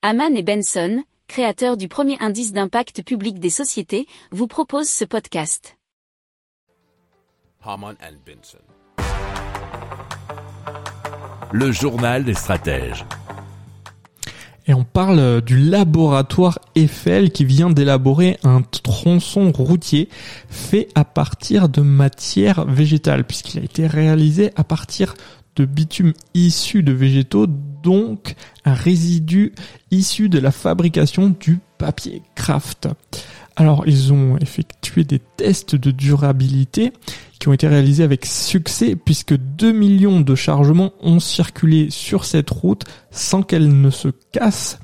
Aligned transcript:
Haman 0.00 0.36
et 0.36 0.44
Benson, 0.44 1.02
créateurs 1.26 1.76
du 1.76 1.88
premier 1.88 2.16
indice 2.20 2.52
d'impact 2.52 3.02
public 3.02 3.40
des 3.40 3.50
sociétés, 3.50 4.06
vous 4.30 4.46
proposent 4.46 4.88
ce 4.88 5.04
podcast. 5.04 5.76
Haman 7.64 7.96
and 8.00 8.14
Benson. 8.24 8.58
Le 11.50 11.72
journal 11.72 12.24
des 12.24 12.34
stratèges. 12.34 13.04
Et 14.68 14.74
on 14.74 14.84
parle 14.84 15.40
du 15.40 15.58
laboratoire 15.58 16.60
Eiffel 16.76 17.32
qui 17.32 17.44
vient 17.44 17.70
d'élaborer 17.70 18.38
un 18.44 18.62
tronçon 18.62 19.50
routier 19.50 20.08
fait 20.48 20.90
à 20.94 21.04
partir 21.04 21.68
de 21.68 21.80
matière 21.80 22.66
végétale 22.66 23.24
puisqu'il 23.24 23.58
a 23.58 23.64
été 23.64 23.88
réalisé 23.88 24.52
à 24.54 24.62
partir 24.62 25.14
de 25.56 25.64
bitume 25.64 26.12
issu 26.34 26.84
de 26.84 26.92
végétaux, 26.92 27.48
donc 27.82 28.34
un 28.64 28.74
résidu 28.74 29.52
issu 29.90 30.28
de 30.28 30.38
la 30.38 30.50
fabrication 30.50 31.34
du 31.38 31.60
papier 31.78 32.22
craft. 32.34 32.88
Alors 33.56 33.84
ils 33.86 34.12
ont 34.12 34.36
effectué 34.38 35.04
des 35.04 35.18
tests 35.18 35.74
de 35.74 35.90
durabilité 35.90 36.92
qui 37.38 37.48
ont 37.48 37.52
été 37.52 37.66
réalisés 37.68 38.04
avec 38.04 38.26
succès 38.26 38.96
puisque 38.96 39.36
2 39.36 39.72
millions 39.72 40.20
de 40.20 40.34
chargements 40.34 40.92
ont 41.00 41.20
circulé 41.20 41.88
sur 41.90 42.24
cette 42.24 42.50
route 42.50 42.84
sans 43.10 43.42
qu'elle 43.42 43.80
ne 43.80 43.90
se 43.90 44.08
casse 44.32 44.78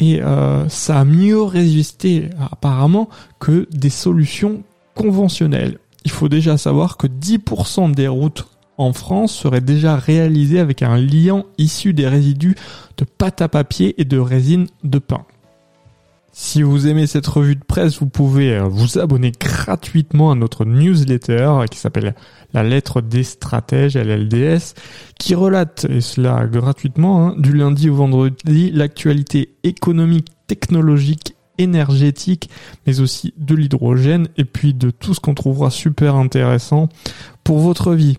et 0.00 0.22
euh, 0.22 0.68
ça 0.68 1.00
a 1.00 1.04
mieux 1.04 1.42
résisté 1.42 2.30
apparemment 2.50 3.08
que 3.38 3.68
des 3.70 3.90
solutions 3.90 4.62
conventionnelles. 4.94 5.78
Il 6.04 6.10
faut 6.10 6.28
déjà 6.28 6.56
savoir 6.58 6.96
que 6.96 7.06
10% 7.06 7.94
des 7.94 8.08
routes 8.08 8.46
en 8.78 8.92
France 8.92 9.32
seraient 9.32 9.60
déjà 9.60 9.96
réalisées 9.96 10.60
avec 10.60 10.82
un 10.82 10.96
liant 10.96 11.44
issu 11.58 11.94
des 11.94 12.08
résidus 12.08 12.56
de 12.96 13.04
pâte 13.04 13.42
à 13.42 13.48
papier 13.48 14.00
et 14.00 14.04
de 14.04 14.18
résine 14.18 14.66
de 14.82 14.98
pain. 14.98 15.24
Si 16.36 16.62
vous 16.62 16.88
aimez 16.88 17.06
cette 17.06 17.28
revue 17.28 17.54
de 17.54 17.62
presse, 17.62 18.00
vous 18.00 18.08
pouvez 18.08 18.56
euh, 18.56 18.64
vous 18.64 18.98
abonner 18.98 19.30
gratuitement 19.30 20.32
à 20.32 20.34
notre 20.34 20.64
newsletter 20.64 21.66
qui 21.70 21.78
s'appelle 21.78 22.16
La 22.52 22.64
lettre 22.64 23.00
des 23.00 23.22
stratèges, 23.22 23.96
LLDS, 23.96 24.74
qui 25.16 25.36
relate, 25.36 25.86
et 25.88 26.00
cela 26.00 26.44
gratuitement, 26.46 27.28
hein, 27.28 27.34
du 27.38 27.52
lundi 27.52 27.88
au 27.88 27.94
vendredi, 27.94 28.72
l'actualité 28.72 29.54
économique, 29.62 30.26
technologique, 30.48 31.36
énergétique, 31.58 32.50
mais 32.84 32.98
aussi 32.98 33.32
de 33.36 33.54
l'hydrogène, 33.54 34.26
et 34.36 34.44
puis 34.44 34.74
de 34.74 34.90
tout 34.90 35.14
ce 35.14 35.20
qu'on 35.20 35.34
trouvera 35.34 35.70
super 35.70 36.16
intéressant 36.16 36.88
pour 37.44 37.60
votre 37.60 37.94
vie. 37.94 38.18